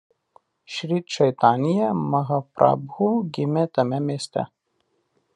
[0.75, 3.09] Šri Čaitanja Mahaprabhu
[3.39, 4.47] gimė tame mieste.